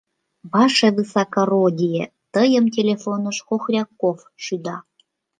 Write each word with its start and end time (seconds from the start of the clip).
—Ваше 0.51 0.87
высокородие, 0.97 2.03
тыйым 2.33 2.65
телефоныш 2.75 3.37
Хохряков 3.47 4.17
шӱда. 4.43 4.77